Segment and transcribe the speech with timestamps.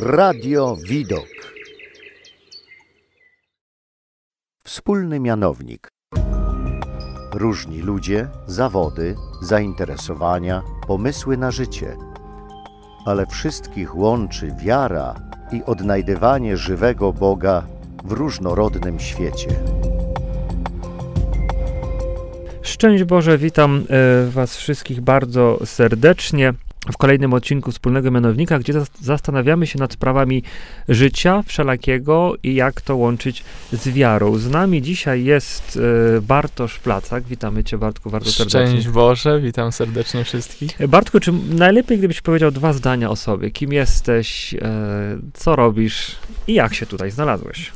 [0.00, 1.26] Radio Widok.
[4.64, 5.88] Wspólny mianownik.
[7.34, 11.96] Różni ludzie, zawody, zainteresowania, pomysły na życie.
[13.06, 15.14] Ale wszystkich łączy wiara
[15.52, 17.66] i odnajdywanie żywego Boga
[18.04, 19.48] w różnorodnym świecie.
[22.62, 26.54] Szczęść Boże, witam e, Was wszystkich bardzo serdecznie
[26.92, 30.42] w kolejnym odcinku Wspólnego Mianownika, gdzie zas- zastanawiamy się nad sprawami
[30.88, 34.38] życia wszelakiego i jak to łączyć z wiarą.
[34.38, 35.78] Z nami dzisiaj jest
[36.16, 37.24] e, Bartosz Placak.
[37.24, 38.66] Witamy Cię Bartku bardzo serdecznie.
[38.66, 40.80] Szczęść Boże, witam serdecznie wszystkich.
[40.80, 43.50] E, Bartku, czy najlepiej gdybyś powiedział dwa zdania o sobie?
[43.50, 44.58] Kim jesteś, e,
[45.34, 46.16] co robisz
[46.46, 47.72] i jak się tutaj znalazłeś?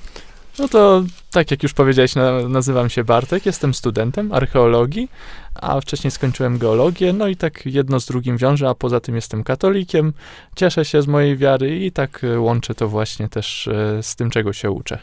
[0.59, 5.09] No to tak jak już powiedziałeś, na, nazywam się Bartek, jestem studentem archeologii,
[5.55, 9.45] a wcześniej skończyłem geologię, no i tak jedno z drugim wiąże, a poza tym jestem
[9.45, 10.13] katolikiem,
[10.57, 14.31] cieszę się z mojej wiary i tak e, łączę to właśnie też e, z tym,
[14.31, 14.99] czego się uczę.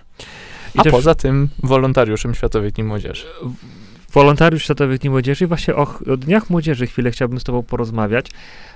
[0.75, 3.25] I A poza tym wolontariuszem Światowej Dni Młodzieży.
[4.13, 5.47] Wolontariusz Światowych Dni Młodzieży.
[5.47, 8.25] Właśnie o, o Dniach Młodzieży chwilę chciałbym z Tobą porozmawiać,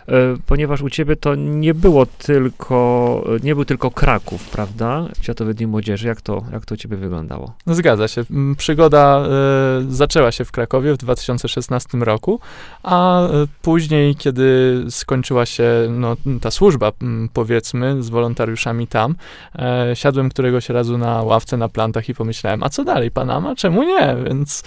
[0.07, 0.13] e,
[0.45, 5.07] ponieważ u Ciebie to nie było tylko, nie był tylko Kraków, prawda?
[5.21, 6.07] Światowe Dni Młodzieży.
[6.07, 7.53] Jak to, jak to u Ciebie wyglądało?
[7.67, 8.23] Zgadza się.
[8.57, 12.39] Przygoda e, zaczęła się w Krakowie w 2016 roku,
[12.83, 13.29] a e,
[13.61, 16.91] później, kiedy skończyła się no, ta służba,
[17.33, 19.15] powiedzmy, z wolontariuszami tam,
[19.55, 23.55] e, siadłem któregoś razu na ławce na plantach i pomyślałem, a co dalej, Panama?
[23.55, 24.15] Czemu nie?
[24.25, 24.63] Więc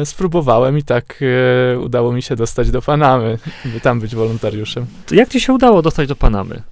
[0.00, 1.20] e, spróbowałem i tak
[1.74, 4.86] e, udało mi się dostać do Panamy, by tam być wolontariuszem.
[5.06, 6.62] To jak Ci się udało dostać do Panamy?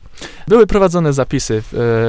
[0.49, 1.63] Były prowadzone zapisy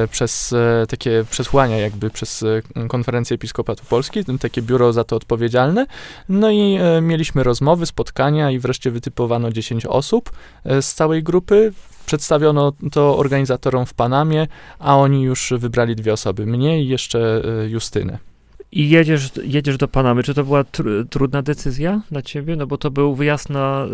[0.04, 5.04] e, przez e, takie przesłania, jakby przez e, Konferencję Episkopatu Polski, tym takie biuro za
[5.04, 5.86] to odpowiedzialne.
[6.28, 10.30] No i e, mieliśmy rozmowy, spotkania i wreszcie wytypowano 10 osób
[10.64, 11.72] e, z całej grupy.
[12.06, 14.46] Przedstawiono to organizatorom w Panamie,
[14.78, 18.33] a oni już wybrali dwie osoby, mnie i jeszcze Justynę.
[18.76, 20.22] I jedziesz, jedziesz do Panamy.
[20.22, 22.56] Czy to była tr- trudna decyzja dla Ciebie?
[22.56, 23.90] No bo to był wyjazd na y,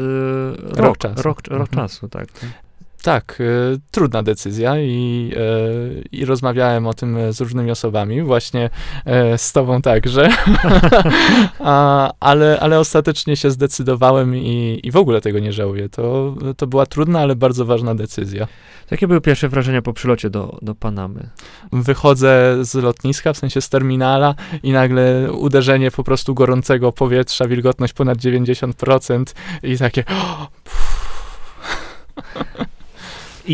[0.76, 1.22] rok, Rok czasu.
[1.22, 1.88] Rok, rok Mhm.
[1.88, 2.28] czasu, tak.
[3.02, 3.44] Tak, e,
[3.90, 5.40] trudna decyzja i, e,
[6.12, 8.70] i rozmawiałem o tym z różnymi osobami, właśnie
[9.04, 10.28] e, z tobą także,
[11.58, 15.88] A, ale, ale ostatecznie się zdecydowałem i, i w ogóle tego nie żałuję.
[15.88, 18.46] To, to była trudna, ale bardzo ważna decyzja.
[18.90, 21.28] Jakie były pierwsze wrażenia po przylocie do, do Panamy?
[21.72, 27.92] Wychodzę z lotniska, w sensie z terminala i nagle uderzenie po prostu gorącego powietrza, wilgotność
[27.92, 29.24] ponad 90%
[29.62, 30.04] i takie...
[32.60, 32.69] I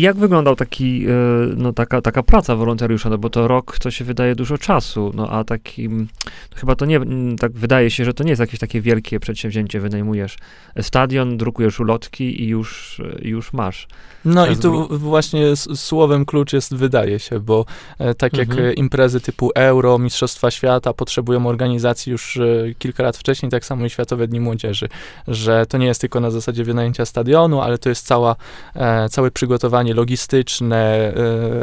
[0.01, 1.11] jak wyglądał taki, e,
[1.55, 5.29] no taka, taka praca wolontariusza, no bo to rok to się wydaje dużo czasu, no
[5.29, 6.99] a takim, no chyba to nie,
[7.39, 10.37] tak wydaje się, że to nie jest jakieś takie wielkie przedsięwzięcie, wynajmujesz
[10.81, 13.87] stadion, drukujesz ulotki i już, e, już masz.
[14.25, 17.65] No i tu właśnie słowem klucz jest wydaje się, bo
[17.99, 18.69] e, tak jak Mhm.
[18.69, 22.43] e, imprezy typu Euro, Mistrzostwa Świata potrzebują organizacji już e,
[22.79, 24.89] kilka lat wcześniej, tak samo i Światowe Dni Młodzieży,
[25.27, 28.35] że to nie jest tylko na zasadzie wynajęcia stadionu, ale to jest cała,
[28.75, 31.13] e, całe przygotowanie logistyczne, e,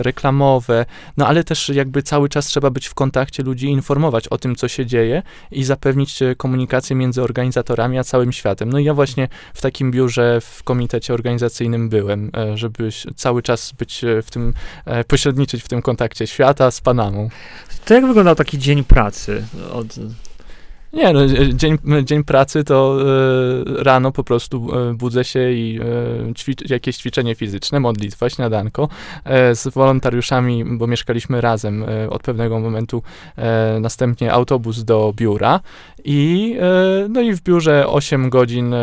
[0.02, 0.86] reklamowe,
[1.16, 4.68] no ale też jakby cały czas trzeba być w kontakcie ludzi, informować o tym, co
[4.68, 8.72] się dzieje i zapewnić e, komunikację między organizatorami a całym światem.
[8.72, 13.72] No i ja właśnie w takim biurze w komitecie organizacyjnym byłem, e, żeby cały czas
[13.72, 14.54] być w tym,
[15.08, 17.28] pośredniczyć w tym kontakcie świata z Panamą.
[17.84, 19.44] To jak wyglądał taki dzień pracy?
[19.72, 19.86] Od,
[20.94, 25.81] Nie, no, e, dzień, dzień pracy to e, rano po prostu e, budzę się i
[26.69, 28.88] jakieś ćwiczenie fizyczne, modlitwa, śniadanko
[29.54, 33.03] z wolontariuszami, bo mieszkaliśmy razem od pewnego momentu,
[33.81, 35.60] następnie autobus do biura
[36.04, 36.56] i,
[37.09, 38.75] no i w biurze 8 godzin,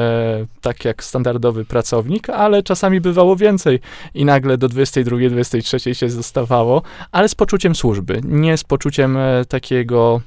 [0.61, 3.79] tak jak standardowy pracownik, ale czasami bywało więcej
[4.13, 9.17] i nagle do 22, 23 się zostawało, ale z poczuciem służby, nie z poczuciem
[9.49, 10.21] takiego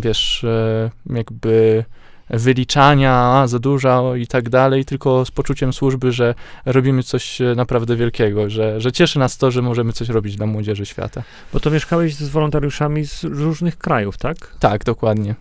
[0.00, 1.84] wiesz, e, jakby
[2.30, 7.54] wyliczania, a, za dużo i tak dalej, tylko z poczuciem służby, że robimy coś e,
[7.54, 11.22] naprawdę wielkiego, że, że cieszy nas to, że możemy coś robić dla młodzieży świata.
[11.52, 14.36] bo to mieszkałeś z wolontariuszami z różnych krajów, tak?
[14.60, 15.34] Tak, dokładnie.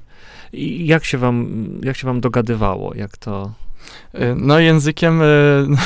[0.53, 2.94] I jak się wam, jak się wam dogadywało?
[2.95, 3.51] Jak to...
[4.13, 5.25] E, No językiem e,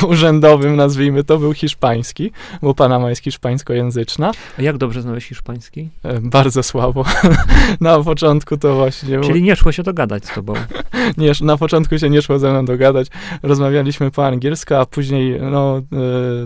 [0.07, 2.31] urzędowym, nazwijmy to, był hiszpański,
[2.61, 4.31] bo Panama jest hiszpańskojęzyczna.
[4.59, 5.89] A jak dobrze znałeś hiszpański?
[6.03, 7.05] E, Bardzo słabo.
[7.81, 9.21] Na początku to właśnie...
[9.21, 10.53] Czyli nie szło się dogadać z tobą.
[11.17, 13.07] nie, na początku się nie szło ze mną dogadać.
[13.43, 15.81] Rozmawialiśmy po angielsku, a później no,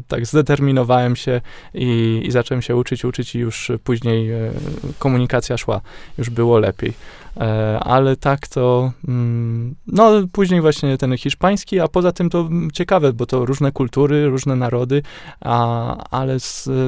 [0.08, 1.42] tak zdeterminowałem się
[1.74, 4.30] i, i zacząłem się uczyć, uczyć i już później
[5.00, 5.82] komunikacja szła.
[6.18, 6.94] Już było lepiej.
[7.38, 12.72] E, ale tak to, mm, no później właśnie ten hiszpański, a poza tym to mm,
[12.72, 15.02] ciekawe, bo to różne kultury, różne narody,
[15.42, 16.38] a, ale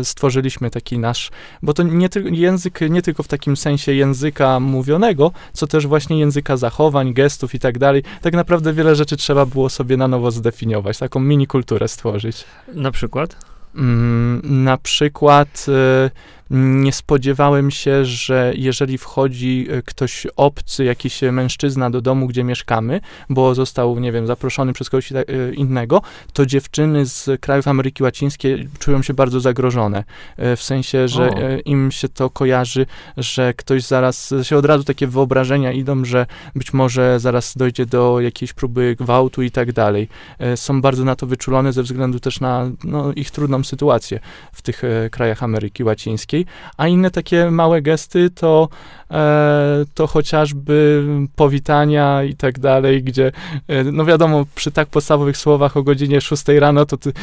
[0.03, 5.31] stworzyliśmy taki nasz, bo to nie ty, język nie tylko w takim sensie języka mówionego,
[5.53, 8.03] co też właśnie języka zachowań, gestów i tak dalej.
[8.21, 12.45] Tak naprawdę wiele rzeczy trzeba było sobie na nowo zdefiniować, taką mini kulturę stworzyć.
[12.73, 13.35] Na przykład?
[13.75, 16.11] Mm, na przykład y,
[16.51, 23.01] nie spodziewałem się, że jeżeli wchodzi e, ktoś obcy, jakiś mężczyzna do domu, gdzie mieszkamy,
[23.29, 26.01] bo został, nie wiem, zaproszony przez kogoś e, innego,
[26.33, 30.03] to dziewczyny z krajów Ameryki Łacińskiej czują się bardzo zagrożone.
[30.37, 31.35] E, w sensie, że o.
[31.65, 32.85] im się to kojarzy,
[33.17, 36.25] że ktoś zaraz, się od razu takie wyobrażenia idą, że
[36.55, 40.07] być może zaraz dojdzie do jakiejś próby gwałtu i tak dalej.
[40.55, 44.19] Są bardzo na to wyczulone ze względu też na no, ich trudną sytuację
[44.53, 44.81] w tych
[45.11, 46.40] krajach Ameryki Łacińskiej
[46.77, 48.69] a inne takie małe gesty to,
[49.11, 51.05] e, to chociażby
[51.35, 53.31] powitania i tak dalej, gdzie,
[53.67, 57.13] e, no wiadomo, przy tak podstawowych słowach o godzinie 6 rano, to ty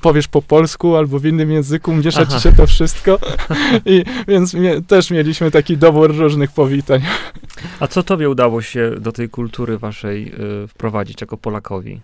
[0.00, 3.18] powiesz po polsku albo w innym języku, miesza ci się to wszystko.
[3.86, 7.00] I, więc mie, też mieliśmy taki dobór różnych powitań.
[7.80, 10.32] A co tobie udało się do tej kultury waszej
[10.64, 12.00] y, wprowadzić jako Polakowi?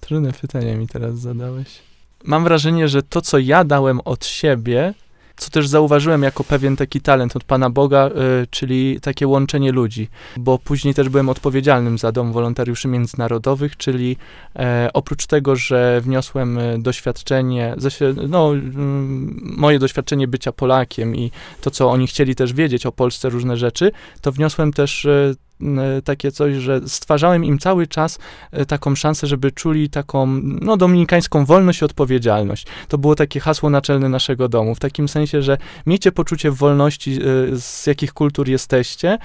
[0.00, 1.78] Trudne pytanie mi teraz zadałeś.
[2.24, 4.94] Mam wrażenie, że to, co ja dałem od siebie,
[5.40, 8.08] co też zauważyłem jako pewien taki talent od Pana Boga,
[8.42, 14.16] y, czyli takie łączenie ludzi, bo później też byłem odpowiedzialnym za Dom Wolontariuszy Międzynarodowych, czyli
[14.56, 17.76] e, oprócz tego, że wniosłem e, doświadczenie,
[18.28, 18.52] no,
[19.42, 23.92] moje doświadczenie bycia Polakiem i to, co oni chcieli też wiedzieć o Polsce, różne rzeczy,
[24.20, 25.34] to wniosłem też E,
[26.04, 28.18] takie coś, że stwarzałem im cały czas
[28.52, 32.66] e, taką szansę, żeby czuli taką, no, dominikańską wolność i odpowiedzialność.
[32.88, 37.56] To było takie hasło naczelne naszego domu, w takim sensie, że miejcie poczucie wolności, e,
[37.60, 39.18] z jakich kultur jesteście,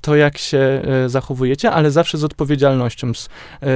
[0.00, 3.28] to jak się zachowujecie, ale zawsze z odpowiedzialnością, z,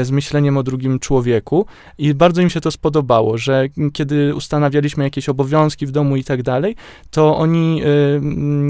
[0.02, 1.66] z myśleniem o drugim człowieku
[1.98, 6.42] i bardzo im się to spodobało, że kiedy ustanawialiśmy jakieś obowiązki w domu i tak
[6.42, 6.76] dalej,
[7.10, 7.82] to oni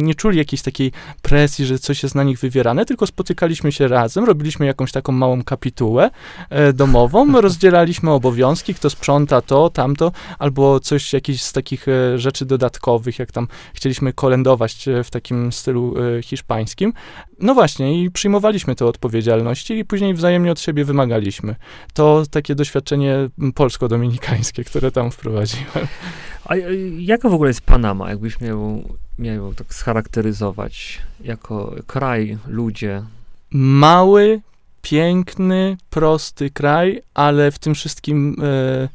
[0.03, 4.25] nie czuli jakiejś takiej presji, że coś jest na nich wywierane, tylko spotykaliśmy się razem,
[4.25, 6.11] robiliśmy jakąś taką małą kapitułę
[6.51, 12.47] e, domową, rozdzielaliśmy obowiązki, kto sprząta to, tamto, albo coś, jakieś z takich e, rzeczy
[12.47, 16.93] dodatkowych, jak tam chcieliśmy kolędować e, w takim stylu e, hiszpańskim.
[17.41, 21.55] No właśnie, i przyjmowaliśmy te odpowiedzialności i później wzajemnie od siebie wymagaliśmy.
[21.95, 25.67] To takie doświadczenie polsko-dominikańskie, które tam wprowadziłem.
[26.51, 26.55] A
[26.99, 28.83] jaka w ogóle jest Panama, jakbyś miał,
[29.19, 33.03] miał tak scharakteryzować jako kraj, ludzie?
[33.51, 34.41] Mały,
[34.83, 38.89] piękny, prosty kraj, ale w tym wszystkim e,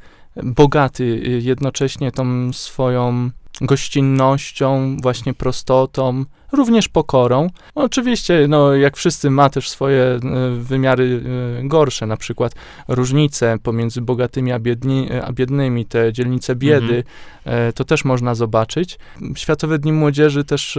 [0.43, 1.05] bogaty
[1.41, 3.29] jednocześnie tą swoją
[3.61, 7.49] gościnnością, właśnie prostotą, również pokorą.
[7.75, 10.19] Oczywiście, no, jak wszyscy, ma też swoje e,
[10.59, 11.21] wymiary
[11.63, 12.55] e, gorsze, na przykład
[12.87, 17.03] różnice pomiędzy bogatymi a, biedni, a biednymi, te dzielnice biedy,
[17.45, 17.73] mhm.
[17.73, 18.99] to też można zobaczyć.
[19.35, 20.77] Światowe Dni Młodzieży też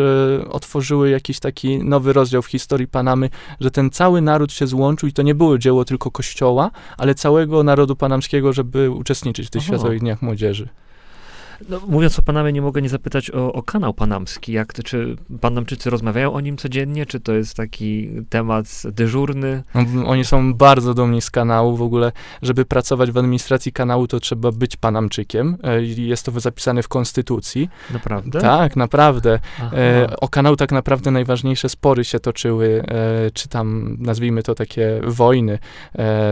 [0.50, 3.30] otworzyły jakiś taki nowy rozdział w historii Panamy,
[3.60, 7.62] że ten cały naród się złączył i to nie było dzieło tylko kościoła, ale całego
[7.62, 9.68] narodu panamskiego, żeby uczestniczyć w tych Aha.
[9.68, 10.68] Światowych Dniach Młodzieży.
[11.68, 14.52] No, mówiąc o Panamie, nie mogę nie zapytać o, o kanał panamski.
[14.52, 19.62] Jak czy Panamczycy rozmawiają o nim codziennie, czy to jest taki temat dyżurny?
[19.74, 21.76] No, oni są bardzo dumni z kanału.
[21.76, 22.12] W ogóle,
[22.42, 25.56] żeby pracować w administracji kanału, to trzeba być Panamczykiem.
[25.62, 27.68] E, jest to zapisane w konstytucji.
[27.92, 28.40] Naprawdę?
[28.40, 29.38] Tak, naprawdę.
[29.72, 35.00] E, o kanał tak naprawdę najważniejsze spory się toczyły, e, czy tam, nazwijmy to takie
[35.06, 35.58] wojny,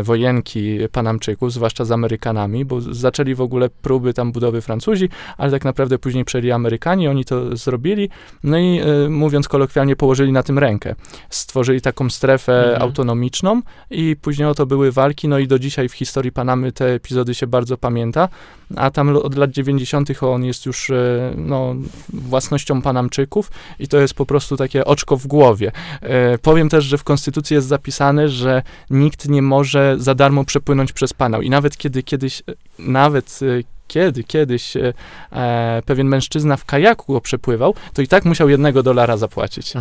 [0.02, 5.64] wojenki Panamczyków, zwłaszcza z Amerykanami, bo zaczęli w ogóle próby tam budowy Francuzi, ale tak
[5.64, 8.08] naprawdę później przejęli Amerykanie, oni to zrobili,
[8.44, 10.94] no i y, mówiąc kolokwialnie, położyli na tym rękę.
[11.30, 12.82] Stworzyli taką strefę mhm.
[12.82, 16.94] autonomiczną i później o to były walki, no i do dzisiaj w historii Panamy te
[16.94, 18.28] epizody się bardzo pamięta,
[18.76, 20.10] a tam od lat 90.
[20.22, 21.74] on jest już y, no,
[22.12, 25.72] własnością Panamczyków i to jest po prostu takie oczko w głowie.
[26.34, 30.92] Y, powiem też, że w Konstytucji jest zapisane, że nikt nie może za darmo przepłynąć
[30.92, 32.42] przez Panał i nawet kiedy kiedyś,
[32.78, 33.40] nawet
[33.86, 34.92] kiedy kiedyś e,
[35.32, 39.72] e, pewien mężczyzna w kajaku go przepływał, to i tak musiał jednego dolara zapłacić.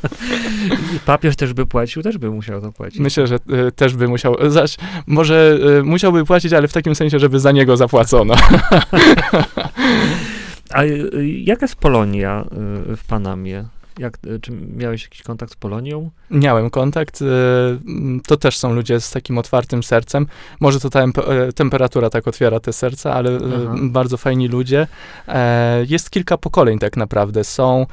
[1.06, 3.00] papież też by płacił, też by musiał to płacić.
[3.00, 4.36] Myślę, że e, też by musiał.
[4.50, 8.34] Zaś, może e, musiałby płacić, ale w takim sensie, żeby za niego zapłacono.
[10.70, 10.88] A e,
[11.22, 12.44] jaka jest Polonia
[12.90, 13.64] e, w Panamie?
[14.00, 16.10] Jak, czy miałeś jakiś kontakt z Polonią?
[16.30, 17.24] Miałem kontakt.
[18.26, 20.26] To też są ludzie z takim otwartym sercem.
[20.60, 21.04] Może to ta
[21.54, 23.74] temperatura tak otwiera te serca, ale Aha.
[23.82, 24.86] bardzo fajni ludzie.
[25.88, 27.44] Jest kilka pokoleń tak naprawdę.
[27.44, 27.86] Są,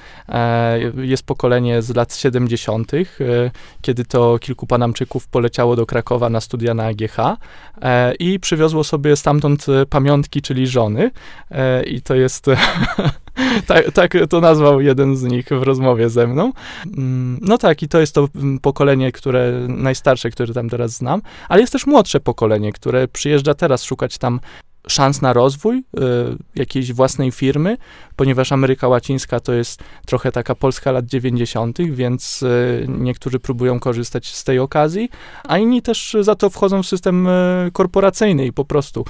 [0.97, 2.91] jest pokolenie z lat 70.,
[3.81, 7.17] kiedy to kilku Panamczyków poleciało do Krakowa na studia na AGH
[8.19, 11.11] i przywiozło sobie stamtąd pamiątki, czyli żony.
[11.85, 12.45] I to jest
[13.67, 16.51] tak, tak to nazwał jeden z nich w rozmowie ze mną.
[16.85, 21.21] Mm, no tak, i to jest to mm, pokolenie, które najstarsze, które tam teraz znam,
[21.49, 24.39] ale jest też młodsze pokolenie, które przyjeżdża teraz szukać tam
[24.87, 25.83] szans na rozwój y,
[26.55, 27.77] jakiejś własnej firmy,
[28.15, 34.27] ponieważ Ameryka Łacińska to jest trochę taka Polska lat 90., więc y, niektórzy próbują korzystać
[34.27, 35.09] z tej okazji,
[35.43, 39.05] a inni też za to wchodzą w system y, korporacyjny i po prostu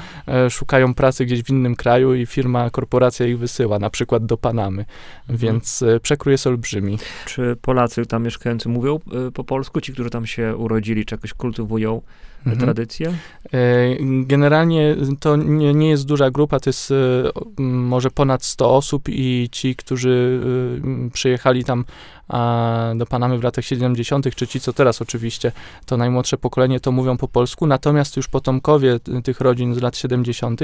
[0.49, 4.85] szukają pracy gdzieś w innym kraju i firma, korporacja ich wysyła, na przykład do Panamy,
[5.29, 6.97] więc przekrój jest olbrzymi.
[7.25, 8.99] Czy Polacy tam mieszkający mówią
[9.33, 12.01] po polsku, ci, którzy tam się urodzili, czy jakoś kultywują
[12.45, 12.57] mhm.
[12.57, 13.13] tradycję?
[13.53, 16.95] E, generalnie to nie, nie jest duża grupa, to jest e,
[17.63, 20.41] może ponad 100 osób i ci, którzy
[21.07, 21.85] e, przyjechali tam
[22.95, 25.51] do Panamy w latach 70., czy ci, co teraz oczywiście,
[25.85, 30.61] to najmłodsze pokolenie, to mówią po polsku, natomiast już potomkowie tych rodzin z lat 70.,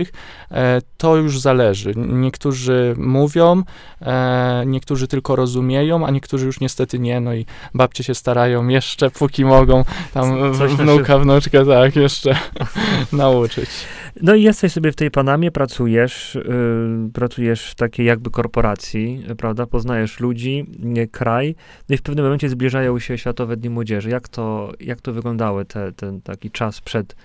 [0.98, 1.94] to już zależy.
[1.96, 3.64] Niektórzy mówią,
[4.66, 9.46] niektórzy tylko rozumieją, a niektórzy już niestety nie, no i babcie się starają jeszcze, póki
[9.46, 12.40] mogą, tam Coś wnuka, wnuczkę, tak, jeszcze
[13.12, 13.70] nauczyć.
[14.22, 19.66] No i jesteś sobie w tej Panamie, pracujesz, yy, pracujesz w takiej jakby korporacji, prawda,
[19.66, 21.56] poznajesz ludzi, nie, kraj,
[21.90, 24.10] no i w pewnym momencie zbliżają się Światowe Dni Młodzieży.
[24.10, 27.16] Jak to, jak to wyglądały te, ten taki czas przed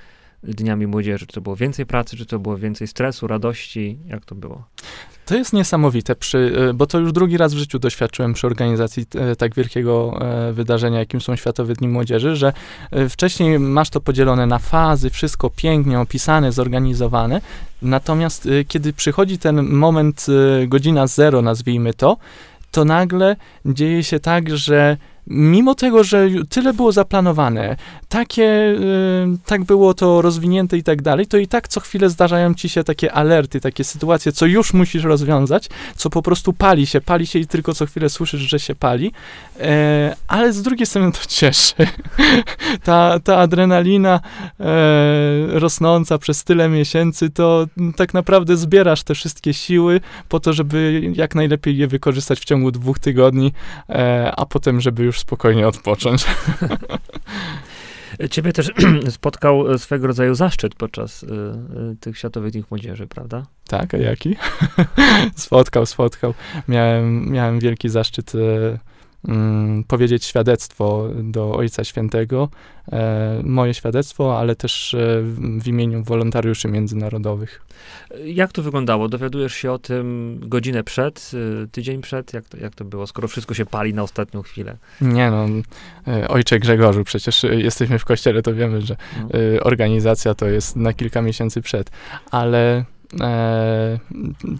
[0.43, 1.27] Dniami Młodzieży?
[1.27, 3.99] Czy to było więcej pracy, czy to było więcej stresu, radości?
[4.07, 4.65] Jak to było?
[5.29, 9.07] To jest niesamowite, przy, e, bo to już drugi raz w życiu doświadczyłem przy organizacji
[9.15, 12.53] e, tak wielkiego e, wydarzenia, jakim są Światowe Dni Młodzieży, że
[13.09, 17.41] wcześniej masz to podzielone na fazy, wszystko pięknie opisane, zorganizowane,
[17.83, 20.27] natomiast kiedy przychodzi ten moment,
[20.67, 22.17] godzina zero, nazwijmy to,
[22.71, 24.97] to nagle dzieje się tak, że
[25.31, 27.77] mimo tego, że tyle było zaplanowane,
[28.09, 32.55] takie, y, tak było to rozwinięte i tak dalej, to i tak co chwilę zdarzają
[32.55, 37.01] ci się takie alerty, takie sytuacje, co już musisz rozwiązać, co po prostu pali się,
[37.01, 39.13] pali się i tylko co chwilę słyszysz, że się pali,
[39.61, 41.75] e, ale z drugiej strony to cieszy.
[42.85, 44.21] ta, ta adrenalina
[44.61, 44.65] e,
[45.47, 47.67] rosnąca przez tyle miesięcy, to
[47.97, 52.71] tak naprawdę zbierasz te wszystkie siły po to, żeby jak najlepiej je wykorzystać w ciągu
[52.71, 53.53] dwóch tygodni,
[53.89, 56.27] e, a potem, żeby już spokojnie odpocząć.
[58.31, 58.73] Ciebie też
[59.11, 63.47] spotkał swego rodzaju zaszczyt podczas y, y, tych Światowych Dni Młodzieży, prawda?
[63.69, 64.37] Tak, a jaki?
[65.37, 66.35] spotkał, spotkał.
[66.69, 68.79] Miałem, miałem wielki zaszczyt y,
[69.25, 72.49] mm, powiedzieć świadectwo do Ojca Świętego,
[72.93, 75.23] e, moje świadectwo, ale też e,
[75.61, 77.63] w imieniu wolontariuszy międzynarodowych.
[78.25, 79.09] Jak to wyglądało?
[79.09, 81.31] Dowiadujesz się o tym godzinę przed,
[81.65, 82.33] y, tydzień przed?
[82.33, 84.77] Jak to, jak to było, skoro wszystko się pali na ostatnią chwilę?
[85.01, 85.47] Nie no,
[86.09, 89.29] e, ojcze Grzegorzu, przecież jesteśmy w kościele, to wiemy, że no.
[89.63, 91.91] organizacja to jest na kilka miesięcy przed,
[92.31, 92.85] ale
[93.21, 93.99] E,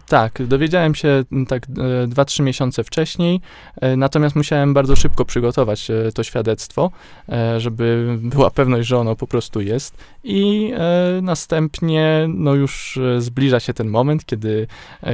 [0.09, 3.41] tak, dowiedziałem się tak 2-3 e, miesiące wcześniej,
[3.81, 6.91] e, natomiast musiałem bardzo szybko przygotować e, to świadectwo,
[7.29, 9.97] e, żeby była pewność, że ono po prostu jest.
[10.25, 14.67] I e, następnie no już zbliża się ten moment, kiedy,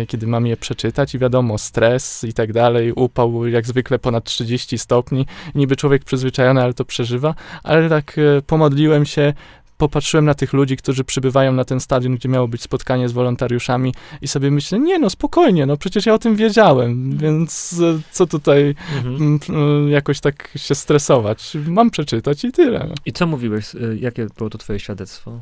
[0.09, 4.79] kiedy mam je przeczytać i wiadomo, stres i tak dalej, upał jak zwykle ponad 30
[4.79, 9.33] stopni, niby człowiek przyzwyczajony, ale to przeżywa, ale tak pomodliłem się,
[9.79, 13.95] popatrzyłem na tych ludzi, którzy przybywają na ten stadion, gdzie miało być spotkanie z wolontariuszami
[14.23, 18.27] i sobie myślę, nie no, spokojnie, no przecież ja o tym wiedziałem, więc e, co
[18.27, 19.41] tutaj mhm.
[19.89, 21.57] Jakoś tak się stresować?
[21.67, 22.87] Mam przeczytać i tyle.
[22.89, 22.95] No.
[23.07, 25.41] I co mówiłeś, e, jakie było to twoje świadectwo?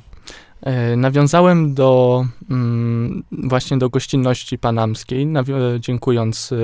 [0.63, 5.29] E, nawiązałem do mm, właśnie do gościnności panamskiej,
[5.81, 6.57] dziękując e,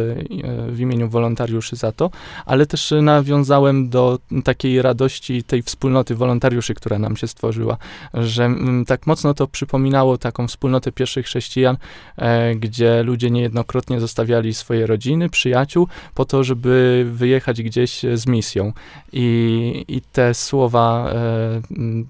[0.72, 2.10] w imieniu wolontariuszy za to,
[2.46, 7.76] ale też nawiązałem do takiej radości tej wspólnoty wolontariuszy, która nam się stworzyła,
[8.14, 11.76] że mm, tak mocno to przypominało taką wspólnotę pierwszych chrześcijan,
[12.16, 18.72] e, gdzie ludzie niejednokrotnie zostawiali swoje rodziny, przyjaciół, po to, żeby wyjechać gdzieś z misją.
[19.12, 21.12] I, i te słowa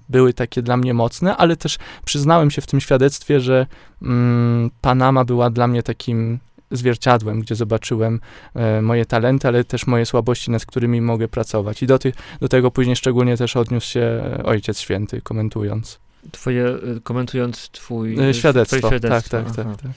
[0.09, 3.65] były takie dla mnie mocne, ale też przyznałem się w tym świadectwie, że
[4.01, 6.39] mm, Panama była dla mnie takim
[6.71, 8.19] zwierciadłem, gdzie zobaczyłem
[8.55, 11.83] e, moje talenty, ale też moje słabości, nad którymi mogę pracować.
[11.83, 15.99] I do, tych, do tego później szczególnie też odniósł się Ojciec Święty, komentując.
[16.31, 18.29] Twoje, e, komentując twój...
[18.29, 19.37] E, świadectwo, świadectwo.
[19.37, 19.91] tak, tak, tak, tak.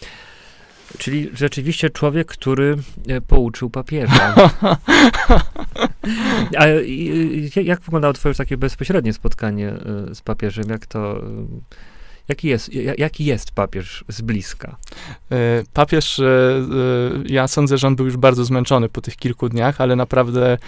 [0.98, 2.76] Czyli rzeczywiście człowiek, który
[3.08, 4.34] e, pouczył papieża.
[6.58, 6.66] A
[7.60, 10.64] jak wyglądało twoje takie bezpośrednie spotkanie e, z papieżem?
[10.68, 11.22] Jak to...
[12.28, 14.76] Jaki jest, ja- jaki jest papież z bliska?
[15.32, 16.62] E, Papież, e, e,
[17.26, 20.58] ja sądzę, że on był już bardzo zmęczony po tych kilku dniach, ale naprawdę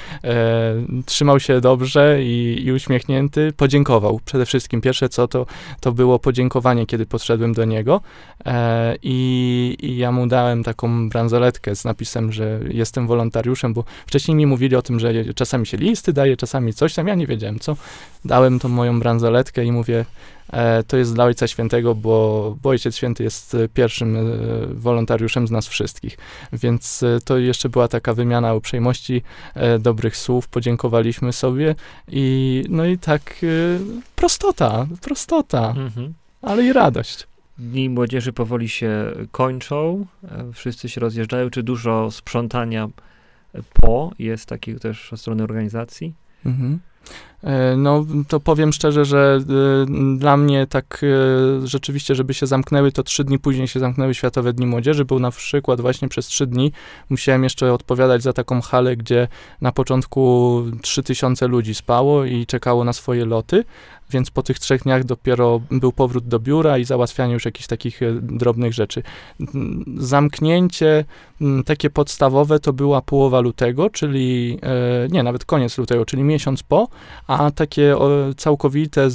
[1.06, 3.52] trzymał się dobrze i, i uśmiechnięty.
[3.56, 4.20] Podziękował.
[4.24, 5.46] Przede wszystkim pierwsze co to,
[5.80, 8.00] to było podziękowanie, kiedy podszedłem do niego
[9.02, 14.46] i, i ja mu dałem taką bransoletkę z napisem, że jestem wolontariuszem, bo wcześniej mi
[14.46, 17.76] mówili o tym, że czasami się listy daje, czasami coś tam, ja nie wiedziałem co.
[18.24, 20.04] Dałem tą moją bransoletkę i mówię,
[20.86, 24.20] to jest dla Ojca Świętego, bo, bo Ojciec Święty jest e, pierwszym e,
[24.74, 26.18] wolontariuszem z nas wszystkich.
[26.52, 29.22] Więc e, to jeszcze była taka wymiana uprzejmości,
[29.54, 31.74] e, dobrych słów, podziękowaliśmy sobie
[32.08, 33.46] i no i tak e,
[34.16, 36.14] prostota, prostota, Mhm.
[36.42, 37.26] ale i radość.
[37.58, 41.50] Dni młodzieży powoli się kończą, e, wszyscy się rozjeżdżają.
[41.50, 42.88] Czy dużo sprzątania
[43.54, 46.14] e, po jest takiego też od strony organizacji?
[46.46, 46.78] Mhm.
[47.44, 49.40] E, No, to powiem szczerze, że
[50.16, 54.14] y, dla mnie tak y, rzeczywiście, żeby się zamknęły, to trzy dni później się zamknęły
[54.14, 56.72] Światowe Dni Młodzieży, był na przykład właśnie przez trzy dni
[57.10, 59.28] musiałem jeszcze odpowiadać za taką halę, gdzie
[59.60, 63.64] na początku 3000 ludzi spało i czekało na swoje loty,
[64.14, 68.02] więc po tych trzech dniach dopiero był powrót do biura i załatwianie już jakichś takich
[68.02, 69.02] e, drobnych rzeczy.
[69.40, 71.04] Mm, Zamknięcie
[71.40, 76.62] mm, takie podstawowe to była połowa lutego, czyli e, nie, nawet koniec lutego, czyli miesiąc
[76.62, 76.88] po,
[77.26, 77.96] a takie
[78.36, 79.08] całkowite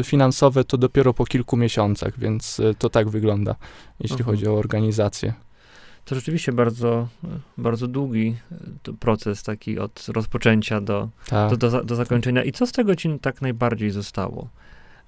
[0.00, 3.54] y, finansowe to dopiero po kilku miesiącach, więc to tak wygląda,
[4.00, 4.36] jeśli Mhm.
[4.36, 5.47] chodzi o organizację.
[6.08, 7.08] To rzeczywiście bardzo,
[7.58, 8.36] bardzo długi
[8.88, 11.56] e, proces taki od rozpoczęcia do, Tak.
[11.56, 12.44] do, do, do zakończenia.
[12.44, 14.48] I co z tego ci tak najbardziej zostało?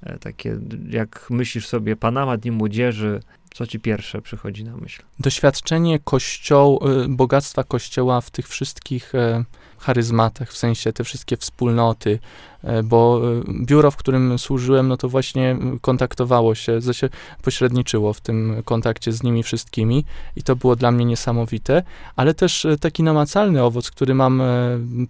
[0.03, 0.59] E, Takie,
[0.91, 3.21] jak myślisz sobie, Panama, Dni Młodzieży,
[3.55, 5.03] co ci pierwsze przychodzi na myśl?
[5.19, 9.45] Doświadczenie kościoł, y, bogactwa kościoła w tych wszystkich e,
[9.79, 12.50] charyzmatach, w sensie te wszystkie wspólnoty, e,
[12.85, 17.09] bo e, biuro, w którym służyłem, no to właśnie kontaktowało się, się
[17.43, 20.05] pośredniczyło w tym kontakcie z nimi wszystkimi
[20.37, 21.83] i to było dla mnie niesamowite,
[22.17, 24.47] ale też e, taki namacalny owoc, który mam e,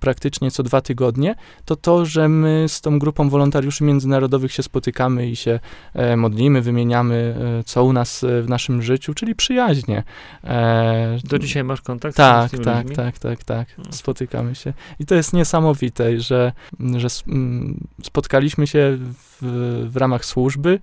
[0.00, 5.30] praktycznie co dwa tygodnie, to to, że my z tą grupą wolontariuszy międzynarodowych się spotykamy
[5.30, 5.61] i się
[5.95, 10.02] e, modlimy, wymieniamy, e, co u nas e, w naszym życiu, czyli przyjaźnie.
[10.45, 13.69] E, Do dzisiaj masz kontakt z tak, tymi tak, tak, tak, tak.
[13.69, 13.93] Hmm.
[13.93, 14.73] Spotykamy się.
[15.00, 16.52] I to jest niesamowite, że,
[16.97, 17.39] że mm,
[18.02, 20.80] spotkaliśmy się w, w ramach służby.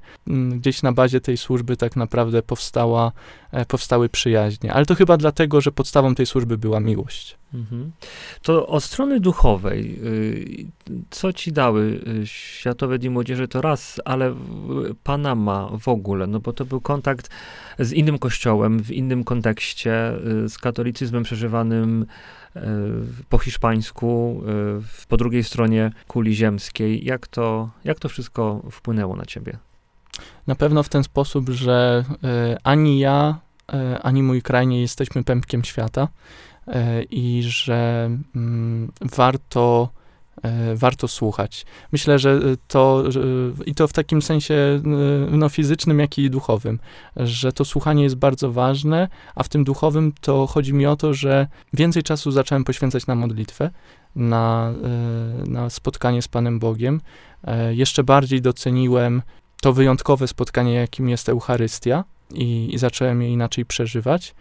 [0.51, 3.11] Gdzieś na bazie tej służby tak naprawdę powstała,
[3.51, 4.73] e, powstały przyjaźnie.
[4.73, 7.37] Ale to chyba dlatego, że podstawą tej służby była miłość.
[7.53, 7.91] Mhm.
[8.41, 10.65] To od strony duchowej, y,
[11.09, 14.35] co ci dały y, Światowe Dni Młodzieży to raz, ale
[15.03, 17.29] Panama w ogóle, no bo to był kontakt
[17.79, 20.13] z innym kościołem, w innym kontekście,
[20.45, 22.05] y, z katolicyzmem przeżywanym
[23.29, 24.41] po hiszpańsku,
[25.03, 27.05] y, po drugiej stronie kuli ziemskiej.
[27.05, 29.57] Jak to, jak to wszystko wpłynęło na ciebie?
[30.47, 33.39] Na pewno w ten sposób, że e, ani ja,
[33.73, 36.07] e, ani mój kraj nie jesteśmy pępkiem świata
[37.09, 39.89] i że mm, warto,
[40.75, 41.65] warto słuchać.
[41.91, 43.21] Myślę, że to że,
[43.65, 44.81] i to w takim sensie e,
[45.37, 46.79] no, fizycznym, jak i duchowym,
[47.15, 51.13] że to słuchanie jest bardzo ważne, a w tym duchowym to chodzi mi o to,
[51.13, 53.69] że więcej czasu zacząłem poświęcać na modlitwę,
[54.15, 57.01] na, e, na spotkanie z Panem Bogiem.
[57.43, 59.21] E, Jeszcze bardziej doceniłem
[59.61, 64.35] to wyjątkowe spotkanie, jakim jest Eucharystia i, i zacząłem je inaczej przeżywać.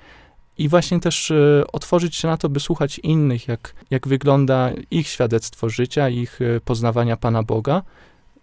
[0.58, 5.08] I właśnie też e, otworzyć się na to, by słuchać innych, jak, jak wygląda ich
[5.08, 7.82] świadectwo życia, ich e, poznawania Pana Boga,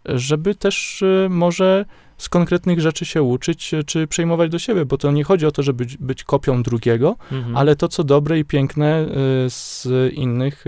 [0.06, 1.86] żeby też e, może
[2.17, 5.63] z konkretnych rzeczy się uczyć, czy przejmować do siebie, bo to nie chodzi o to,
[5.63, 7.58] żeby być, być kopią drugiego, Mhm.
[7.58, 9.06] ale to, co dobre i piękne
[9.47, 10.65] z innych,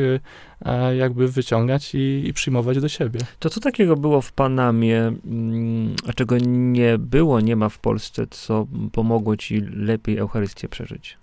[0.98, 3.20] jakby wyciągać i, i przyjmować do siebie.
[3.40, 8.28] To co takiego było w Panamie, mm, a czego nie było, nie ma w Polsce,
[8.30, 11.18] co pomogło ci lepiej Eucharystię przeżyć?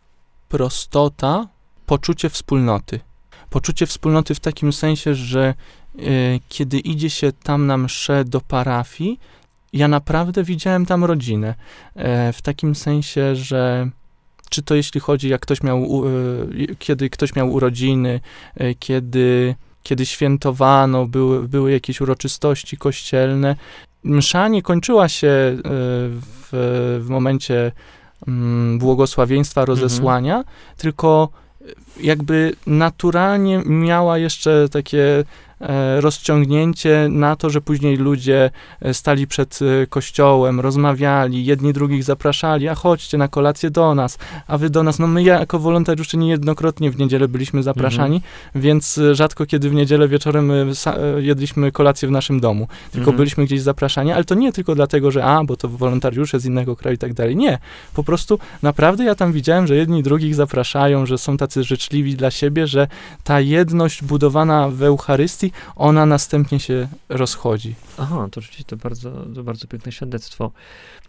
[0.53, 1.49] Prostota,
[1.87, 3.01] poczucie wspólnoty.
[3.51, 5.55] Poczucie wspólnoty w takim sensie, że e,
[6.49, 9.21] kiedy idzie się tam na mszę do parafii,
[9.73, 11.55] ja naprawdę widziałem tam rodzinę.
[11.95, 13.91] E, w takim sensie, że
[14.51, 18.21] czy to jeśli chodzi, jak ktoś miał, e, kiedy ktoś miał urodziny,
[18.79, 23.57] kiedy, kiedy świętowano, były, były jakieś uroczystości kościelne.
[24.05, 25.29] Msza nie kończyła się
[25.65, 26.49] w,
[27.05, 27.73] w momencie
[28.79, 30.45] błogosławieństwa, rozesłania,
[30.77, 31.29] tylko
[32.01, 35.25] jakby naturalnie miała jeszcze takie
[36.01, 42.69] rozciągnięcie na to, że później ludzie e, stali przed e, kościołem, rozmawiali, jedni drugich zapraszali,
[42.69, 44.99] a chodźcie na kolację do nas, a wy do nas.
[44.99, 48.63] No my jako wolontariusze niejednokrotnie w niedzielę byliśmy zapraszani, Mhm.
[48.63, 50.55] więc e, rzadko kiedy w niedzielę wieczorem e,
[50.87, 53.17] e, jedliśmy kolację w naszym domu, tylko Mhm.
[53.17, 56.77] byliśmy gdzieś zapraszani, ale to nie tylko dlatego, że a, bo to wolontariusze z innego
[56.77, 57.37] kraju i tak dalej.
[57.37, 57.59] Nie,
[57.95, 62.31] po prostu naprawdę ja tam widziałem, że jedni drugich zapraszają, że są tacy życzliwi dla
[62.31, 62.89] siebie, że
[63.25, 67.75] ta jedność budowana w Eucharystii, ona następnie się rozchodzi.
[67.99, 70.53] Aha, to rzeczywiście to bardzo, to bardzo piękne świadectwo.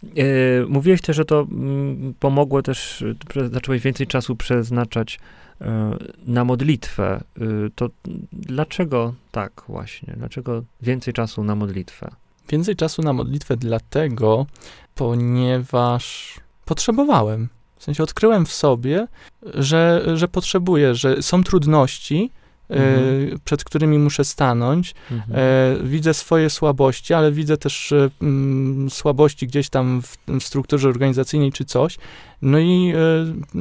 [0.02, 3.04] E, mówiłeś też, że to mm, pomogło też,
[3.52, 5.18] zacząłeś więcej czasu przeznaczać
[5.60, 7.24] e, na modlitwę.
[7.40, 7.88] Y, to
[8.32, 10.14] dlaczego tak właśnie?
[10.16, 12.10] Dlaczego więcej czasu na modlitwę?
[12.48, 14.46] Więcej czasu na modlitwę dlatego,
[14.94, 17.48] ponieważ potrzebowałem.
[17.76, 19.06] W sensie odkryłem w sobie,
[19.54, 23.38] że, że potrzebuję, że są trudności, e, Mhm.
[23.44, 25.40] przed którymi muszę stanąć, Mhm.
[25.40, 30.88] E, widzę swoje słabości, ale widzę też e, mm, słabości gdzieś tam w, w strukturze
[30.88, 31.98] organizacyjnej czy coś.
[32.42, 33.58] No i e,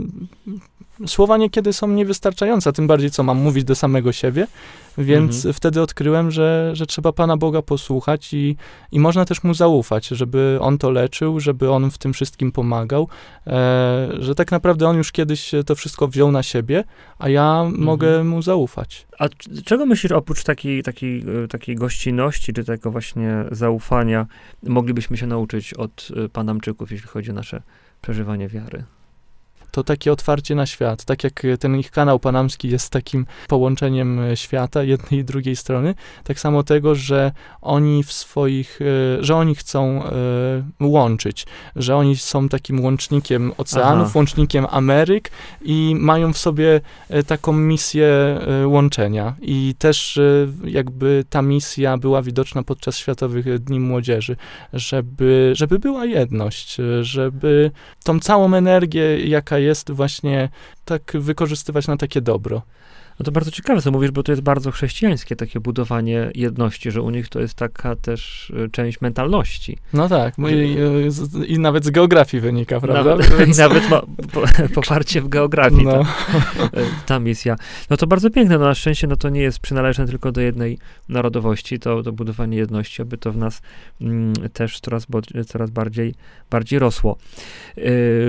[1.08, 4.48] słowa niekiedy są niewystarczające, tym bardziej co mam mówić do samego siebie,
[4.98, 5.54] więc Mhm.
[5.54, 8.56] wtedy odkryłem, że, że trzeba Pana Boga posłuchać i,
[8.92, 13.08] i można też Mu zaufać, żeby On to leczył, żeby On w tym wszystkim pomagał,
[13.48, 16.84] e, że tak naprawdę On już kiedyś to wszystko wziął na siebie,
[17.20, 19.08] a ja mogę Mu zaufać.
[19.20, 19.28] A
[19.66, 24.26] czego myślisz oprócz takiej, takiej, e, takiej gościnności, czy tego właśnie zaufania,
[24.64, 27.62] moglibyśmy się nauczyć od e, panamczyków, jeśli chodzi o nasze
[28.02, 28.84] przeżywanie wiary?
[29.74, 31.06] To takie otwarcie na świat.
[31.06, 35.56] Tak jak e, ten ich kanał panamski jest takim połączeniem e, świata, jednej i drugiej
[35.56, 37.32] strony, tak samo tego, że
[37.62, 40.04] oni w swoich, e, że oni chcą
[40.80, 44.12] łączyć, że oni są takim łącznikiem oceanów, Aha.
[44.16, 45.32] łącznikiem Ameryk
[45.62, 46.82] i mają w sobie
[47.28, 49.36] taką misję łączenia.
[49.42, 50.20] I też
[50.64, 54.36] jakby ta misja była widoczna podczas Światowych Dni Młodzieży,
[54.74, 57.72] żeby, żeby była jedność, żeby
[58.04, 60.50] tą całą energię, jaka jest, właśnie
[60.86, 62.62] tak wykorzystywać na takie dobro.
[63.24, 67.02] No to bardzo ciekawe, co mówisz, bo to jest bardzo chrześcijańskie takie budowanie jedności, że
[67.02, 69.78] u nich to jest taka też e, część mentalności.
[69.94, 70.78] No tak, i,
[71.12, 73.10] z- i nawet z geografii wynika, prawda?
[73.10, 74.44] Nawet, Więc- I nawet ma po,
[74.82, 76.00] poparcie w geografii, no, ta,
[76.80, 77.56] e, ta misja.
[77.90, 80.78] No to bardzo piękne, no na szczęście no to nie jest przynależne tylko do jednej
[81.10, 83.62] narodowości, to, to budowanie jedności, aby to w nas
[84.02, 86.14] mm, też coraz, bo, coraz bardziej,
[86.52, 87.18] bardziej rosło.
[87.78, 87.82] E,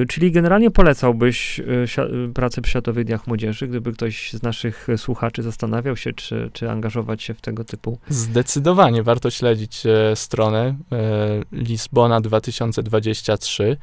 [0.09, 5.97] czyli generalnie polecałbyś sia- pracę przy Światowych Dniach Młodzieży, gdyby ktoś z naszych słuchaczy zastanawiał
[5.97, 7.99] się, czy, czy angażować się w tego typu?
[8.09, 13.77] Zdecydowanie warto śledzić e, stronę e, Lisbona 2023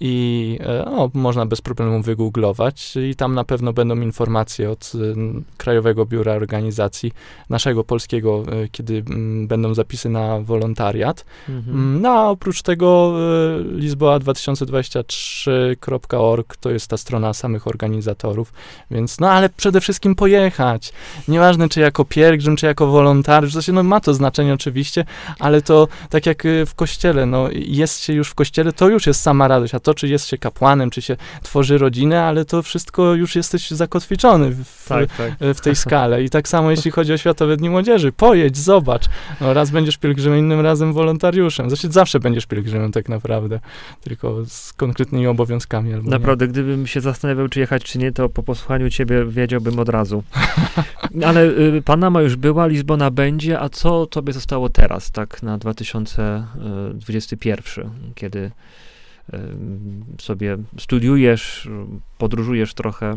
[0.00, 4.98] i e, o, można bez problemu wygooglować i tam na pewno będą informacje od e,
[5.56, 7.12] Krajowego Biura Organizacji
[7.50, 9.04] naszego polskiego, e, kiedy
[9.46, 11.24] będą zapisy na wolontariat.
[11.48, 11.76] Mhm.
[11.76, 13.20] Mm, No a oprócz tego e,
[13.64, 18.52] Lisboa2023.org to jest ta strona samych organizatorów,
[18.90, 20.92] więc no ale przede wszystkim pojechać.
[21.28, 25.04] Nieważne czy jako pielgrzym, czy jako wolontariusz, to się, no ma to znaczenie oczywiście,
[25.38, 29.20] ale to tak jak w kościele, no jest się już w kościele, to już jest
[29.20, 33.14] sama radość, a to czy jest się kapłanem, czy się tworzy rodzinę, ale to wszystko
[33.14, 35.32] już jesteś zakotwiczony w, Tak, tak.
[35.54, 36.24] w tej skale.
[36.24, 38.12] I tak samo jeśli chodzi o Światowe Dni Młodzieży.
[38.12, 39.04] Pojedź, zobacz.
[39.40, 41.70] No, raz będziesz pielgrzymem, innym razem wolontariuszem.
[41.70, 43.60] Zresztą zawsze będziesz pielgrzymem tak naprawdę,
[44.00, 45.94] tylko z konkretnymi obowiązkami.
[45.94, 49.88] Albo Naprawdę, gdybym się zastanawiał, czy jechać, czy nie, to po posłuchaniu ciebie wiedziałbym od
[49.88, 50.22] razu.
[51.26, 57.90] Ale y, Panama już była, Lizbona będzie, a co tobie zostało teraz, tak na 2021,
[58.14, 58.50] kiedy y,
[60.20, 61.68] sobie studiujesz,
[62.18, 63.14] podróżujesz trochę.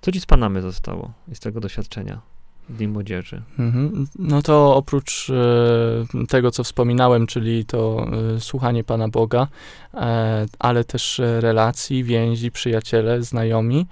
[0.00, 2.20] Co ci z Panamy zostało z tego doświadczenia
[2.68, 3.42] Dni Młodzieży?
[3.58, 4.06] Mhm.
[4.18, 8.06] No to oprócz e, tego, co wspominałem, czyli to
[8.36, 9.48] e, słuchanie Pana Boga,
[9.94, 13.86] e, ale też relacji, więzi, przyjaciele, znajomi,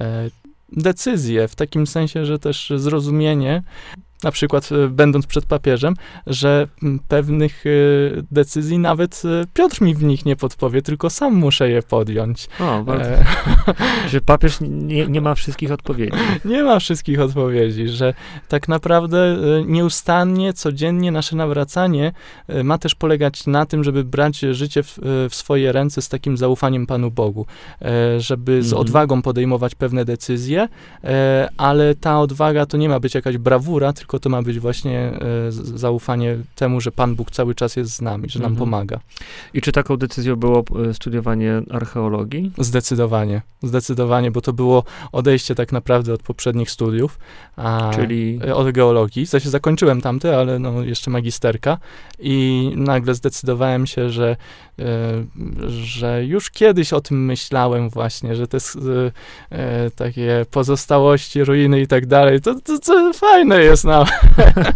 [0.00, 0.30] e,
[0.72, 3.62] decyzje, w takim sensie, że też zrozumienie,
[4.24, 5.94] na przykład e, będąc przed papieżem,
[6.26, 7.70] że m, pewnych e,
[8.30, 12.48] decyzji nawet e, Piotr mi w nich nie podpowie, tylko sam muszę je podjąć.
[12.60, 13.24] O, bardzo, E,
[14.10, 16.12] że papież nie, nie ma wszystkich odpowiedzi.
[16.44, 18.14] nie ma wszystkich odpowiedzi, że
[18.48, 22.12] tak naprawdę nieustannie, codziennie nasze nawracanie
[22.64, 24.98] ma też polegać na tym, żeby brać życie w,
[25.30, 27.46] w swoje ręce z takim zaufaniem Panu Bogu,
[28.18, 28.80] żeby z Mhm.
[28.80, 30.68] odwagą podejmować pewne decyzje,
[31.56, 34.98] ale ta odwaga to nie ma być jakaś brawura, tylko tylko to ma być właśnie
[34.98, 38.58] e, zaufanie temu, że Pan Bóg cały czas jest z nami, że nam mhm.
[38.58, 39.00] pomaga.
[39.54, 42.52] I czy taką decyzją było e, studiowanie archeologii?
[42.58, 47.18] Zdecydowanie, zdecydowanie, bo to było odejście tak naprawdę od poprzednich studiów.
[47.56, 48.40] A, Czyli?
[48.54, 49.26] Od geologii.
[49.26, 51.78] W sensie zakończyłem tamte, ale no jeszcze magisterka
[52.18, 54.36] i nagle zdecydowałem się, że,
[55.68, 58.58] że już kiedyś o tym myślałem właśnie, że te
[59.96, 64.06] takie pozostałości, ruiny i tak dalej, to, to, to fajne jest nam.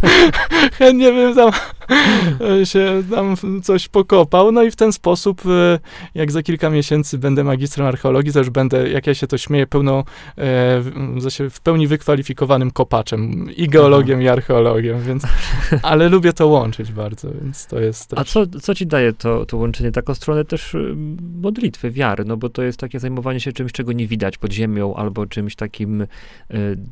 [0.77, 1.51] Chętnie bym tam
[2.63, 5.79] się tam coś pokopał, no i w ten sposób, e,
[6.15, 9.67] jak za kilka miesięcy będę magistrem archeologii, to już będę, jak ja się to śmieję,
[9.67, 10.03] pełną, e,
[11.49, 15.23] w pełni wykwalifikowanym kopaczem i geologiem, i archeologiem, więc,
[15.83, 18.19] ale lubię to łączyć bardzo, więc to jest też...
[18.19, 20.95] A co, co ci daje to, to łączenie, taką stronę też y,
[21.41, 24.95] modlitwy, wiary, no bo to jest takie zajmowanie się czymś, czego nie widać pod ziemią,
[24.95, 26.07] albo czymś takim y,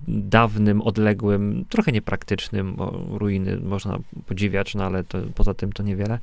[0.07, 6.19] dawnym, odległym, trochę niepraktycznym, bo ruiny można podziwiać, no ale to, poza tym to niewiele.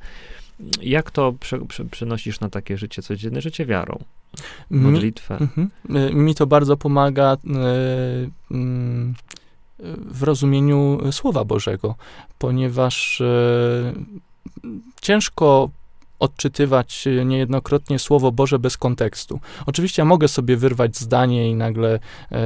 [0.81, 3.99] Jak to prze, prze, przenosisz na takie życie codzienne, życie wiarą?
[4.69, 5.37] Modlitwę?
[5.39, 5.69] Mi, mhm.
[6.09, 7.37] y, mi to bardzo pomaga y,
[8.55, 8.63] y,
[9.97, 11.95] w rozumieniu Słowa Bożego,
[12.39, 13.21] ponieważ
[15.01, 15.69] ciężko
[16.21, 19.39] odczytywać e, niejednokrotnie Słowo Boże bez kontekstu.
[19.65, 21.99] Oczywiście ja mogę sobie wyrwać zdanie i nagle
[22.31, 22.39] e,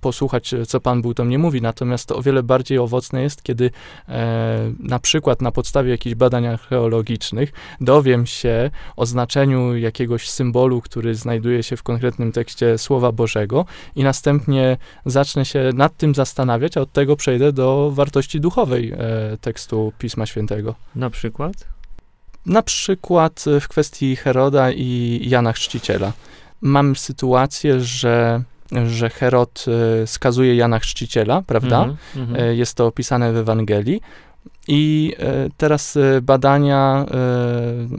[0.00, 3.70] posłuchać, co Pan Bóg do mnie mówi, natomiast to o wiele bardziej owocne jest, kiedy
[4.08, 11.14] e, na przykład na podstawie jakichś badań archeologicznych dowiem się o znaczeniu jakiegoś symbolu, który
[11.14, 13.64] znajduje się w konkretnym tekście Słowa Bożego
[13.96, 18.98] i następnie zacznę się nad tym zastanawiać, a od tego przejdę do wartości duchowej e,
[19.40, 20.74] tekstu Pisma Świętego.
[20.94, 21.73] Na przykład?
[22.46, 26.12] Na przykład w kwestii Heroda i Jana Chrzciciela.
[26.60, 28.42] Mamy sytuację, że
[28.86, 29.64] że Herod
[30.02, 31.88] e, skazuje Jana Chrzciciela, prawda?
[32.16, 32.56] Mm.
[32.56, 34.00] Jest to opisane w Ewangelii.
[34.68, 37.06] I e, teraz e, badania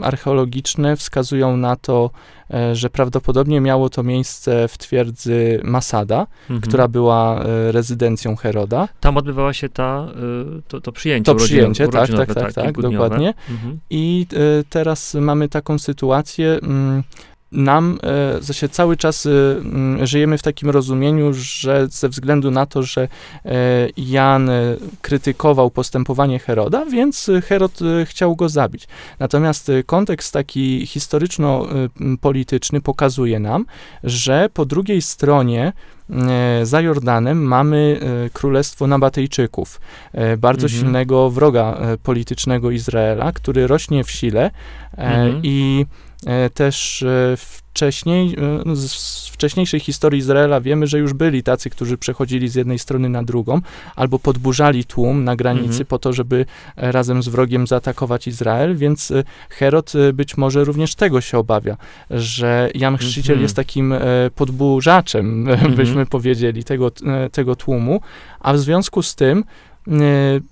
[0.01, 2.11] e, archeologiczne wskazują na to,
[2.73, 6.61] że prawdopodobnie miało to miejsce w twierdzy Masada, mhm.
[6.61, 8.87] która była rezydencją Heroda.
[8.99, 10.07] Tam odbywała się ta,
[10.67, 11.31] to, to przyjęcie.
[11.31, 13.33] To przyjęcie, tak, tak, tak, tak, dokładnie.
[13.49, 13.79] Mhm.
[13.89, 14.27] I
[14.69, 17.03] teraz mamy taką sytuację, mm,
[17.51, 17.99] nam
[18.49, 19.31] e, się cały czas e,
[20.07, 23.07] żyjemy w takim rozumieniu, że ze względu na to, że
[23.45, 23.49] e,
[23.97, 24.49] Jan
[25.01, 28.87] krytykował postępowanie Heroda, więc Herod chciał go zabić.
[29.19, 33.65] Natomiast kontekst taki historyczno-polityczny pokazuje nam,
[34.03, 35.73] że po drugiej stronie
[36.63, 37.99] za Jordanem mamy
[38.33, 39.81] królestwo Nabatejczyków,
[40.37, 40.81] bardzo mhm.
[40.81, 44.51] silnego wroga politycznego Izraela, który rośnie w sile
[44.97, 45.39] mhm.
[45.43, 46.04] i E,
[46.53, 52.49] też e, wcześniej, e, z wcześniejszej historii Izraela wiemy, że już byli tacy, którzy przechodzili
[52.49, 53.61] z jednej strony na drugą,
[53.95, 55.85] albo podburzali tłum na granicy mhm.
[55.85, 59.13] po to, żeby razem z wrogiem zaatakować Izrael, więc
[59.49, 61.77] Herod być może również tego się obawia,
[62.09, 63.41] że Jan Chrzciciel mhm.
[63.41, 63.93] jest takim
[64.35, 65.75] podburzaczem, mhm.
[65.75, 66.91] byśmy powiedzieli, tego,
[67.31, 68.01] tego tłumu,
[68.39, 69.43] a w związku z tym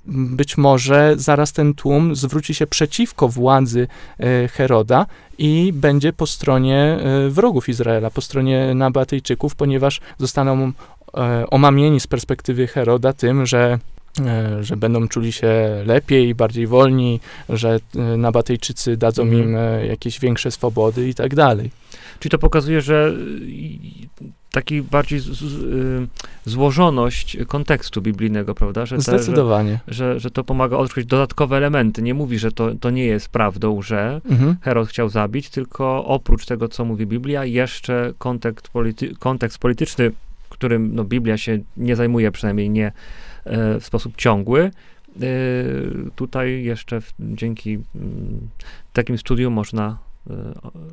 [0.05, 3.87] być może zaraz ten tłum zwróci się przeciwko władzy
[4.19, 5.05] y, Heroda
[5.37, 10.71] i będzie po stronie y, wrogów Izraela, po stronie Nabatejczyków, ponieważ zostaną
[11.51, 13.79] omamieni z perspektywy Heroda tym, że
[14.61, 17.79] że będą czuli się lepiej, bardziej wolni, że
[18.17, 19.43] Nabatejczycy dadzą mhm.
[19.43, 21.71] im jakieś większe swobody i tak dalej.
[22.19, 23.13] Czyli to pokazuje, że
[24.53, 26.09] taki bardziej z, z,
[26.45, 28.85] złożoność kontekstu biblijnego, prawda?
[28.85, 29.79] Że te, Zdecydowanie.
[29.87, 32.01] Że, że, że, to pomaga odkryć dodatkowe elementy.
[32.01, 34.55] Nie mówi, że to, to nie jest prawdą, że mhm.
[34.61, 40.11] Herod chciał zabić, tylko oprócz tego, co mówi Biblia, jeszcze kontekst, polity, kontekst polityczny,
[40.49, 42.93] którym no, Biblia się nie zajmuje, przynajmniej nie e,
[43.79, 44.71] w sposób ciągły, e,
[46.15, 48.49] tutaj jeszcze dzięki mm,
[48.93, 49.97] takim studium można
[50.29, 50.33] e,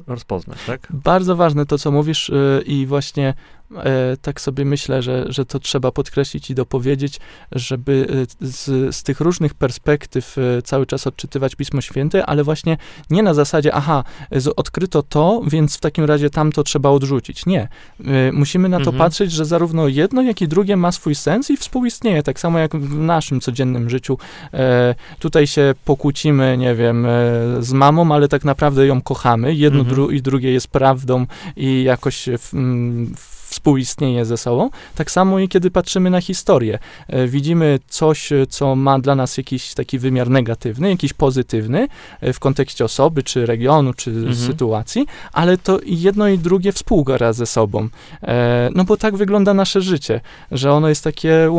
[0.07, 0.89] rozpoznać, tak?
[0.91, 3.60] Bardzo ważne to, co mówisz e, i właśnie E,
[4.23, 7.21] tak sobie myślę, że, że to trzeba podkreślić i dopowiedzieć,
[7.53, 8.07] żeby
[8.43, 12.77] e, z, z tych różnych perspektyw e, cały czas odczytywać Pismo Święte, ale właśnie
[13.11, 14.05] nie na zasadzie, aha,
[14.57, 17.47] odkryto to, więc w takim razie tamto trzeba odrzucić.
[17.47, 17.69] Nie.
[18.33, 18.99] Musimy na to mhm.
[18.99, 22.77] patrzeć, że zarówno jedno, jak i drugie ma swój sens i współistnieje, tak samo jak
[22.77, 24.19] w naszym codziennym życiu.
[25.19, 27.07] Tutaj się pokłócimy, nie wiem,
[27.61, 29.55] z mamą, ale tak naprawdę ją kochamy.
[29.55, 29.95] Jedno mhm.
[29.95, 32.53] dru i drugie jest prawdą i jakoś w,
[33.17, 34.71] w współistnieje ze sobą.
[34.95, 36.79] Tak samo i kiedy patrzymy na historię.
[37.09, 41.89] E, widzimy coś, e, co ma dla nas jakiś taki wymiar negatywny, jakiś pozytywny
[42.21, 44.35] e, w kontekście osoby, czy regionu, czy Mhm.
[44.35, 47.89] sytuacji, ale to jedno i drugie współgra ze sobą.
[48.75, 50.21] No bo tak wygląda nasze życie,
[50.53, 51.51] że ono jest takie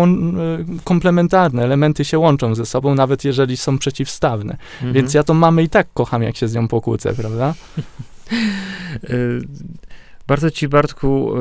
[0.84, 4.58] komplementarne, elementy się łączą ze sobą, nawet jeżeli są przeciwstawne.
[4.74, 4.94] Mhm.
[4.94, 7.54] Więc ja to mamy i tak kocham, jak się z nią pokłócę, prawda?
[10.32, 11.34] Bardzo Ci, Bartku,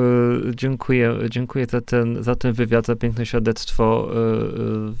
[0.49, 4.11] y, dziękuję, dziękuję za ten, za ten wywiad, za piękne świadectwo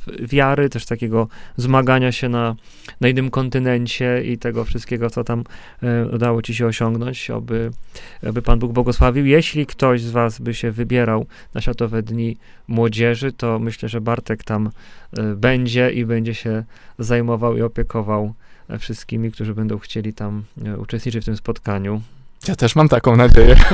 [0.07, 1.27] y, y, wiary, też takiego
[1.57, 2.55] zmagania się na,
[3.01, 5.43] na innym kontynencie i tego wszystkiego, co tam
[6.13, 7.71] udało Ci się osiągnąć, aby,
[8.27, 9.25] aby Pan Bóg błogosławił.
[9.25, 14.43] Jeśli ktoś z Was by się wybierał na Światowe Dni Młodzieży, to myślę, że Bartek
[14.43, 14.69] tam
[15.35, 16.63] będzie i będzie się
[16.99, 18.33] zajmował i opiekował
[18.79, 20.43] wszystkimi, którzy będą chcieli tam
[20.77, 22.01] uczestniczyć w tym spotkaniu.
[22.47, 23.55] Ja też mam taką nadzieję.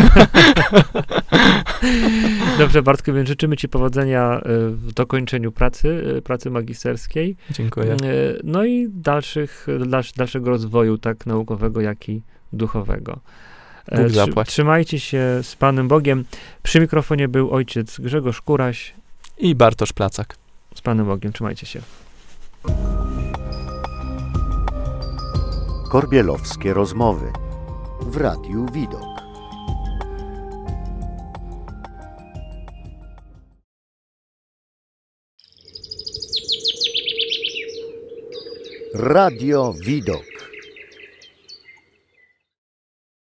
[2.60, 7.36] Dobrze, Bartku, więc życzymy Ci powodzenia e, w dokończeniu pracy, e, pracy magisterskiej.
[7.52, 7.92] Dziękuję.
[7.94, 7.98] E,
[8.44, 12.22] No i dalszych, dalsz, dalszego rozwoju, tak naukowego, jak i
[12.54, 13.20] duchowego.
[13.92, 14.48] Bóg trzy- zapłać.
[14.48, 16.26] Trzymajcie się z Panem Bogiem.
[16.64, 18.94] Przy mikrofonie był ojciec Grzegorz Kuraś.
[19.38, 20.36] I Bartosz Placak.
[20.76, 21.82] Z Panem Bogiem, trzymajcie się.
[25.90, 27.32] Korbielowskie rozmowy
[28.08, 29.02] w Radiu Widok.
[38.94, 40.37] Radio Widok.